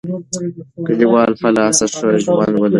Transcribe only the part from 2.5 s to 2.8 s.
ولري.